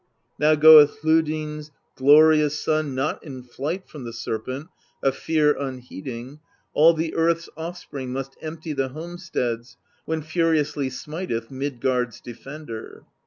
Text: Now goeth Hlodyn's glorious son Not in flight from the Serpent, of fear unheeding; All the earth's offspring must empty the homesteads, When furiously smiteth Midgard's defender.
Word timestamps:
Now 0.39 0.55
goeth 0.55 0.99
Hlodyn's 1.03 1.69
glorious 1.95 2.57
son 2.57 2.95
Not 2.95 3.23
in 3.23 3.43
flight 3.43 3.87
from 3.87 4.03
the 4.03 4.11
Serpent, 4.13 4.67
of 5.03 5.15
fear 5.15 5.55
unheeding; 5.55 6.39
All 6.73 6.95
the 6.95 7.13
earth's 7.13 7.49
offspring 7.55 8.11
must 8.11 8.35
empty 8.41 8.73
the 8.73 8.87
homesteads, 8.89 9.77
When 10.05 10.23
furiously 10.23 10.89
smiteth 10.89 11.51
Midgard's 11.51 12.19
defender. 12.19 13.03